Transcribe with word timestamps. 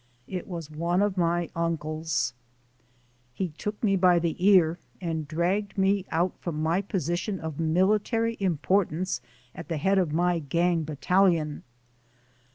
It 0.25 0.47
was 0.47 0.71
one 0.71 1.03
of 1.03 1.15
my 1.15 1.47
uncles. 1.55 2.33
He 3.35 3.49
took 3.49 3.83
me 3.83 3.95
by 3.95 4.17
the 4.17 4.35
ear 4.43 4.79
and 4.99 5.27
dragged 5.27 5.77
me 5.77 6.07
out 6.09 6.33
from 6.39 6.59
my 6.59 6.81
position 6.81 7.39
of 7.39 7.59
military 7.59 8.35
importance 8.39 9.21
at 9.53 9.67
the 9.67 9.77
head 9.77 9.99
of 9.99 10.11
my 10.11 10.39
gang 10.39 10.81
bat 10.81 11.01
talion. 11.01 11.61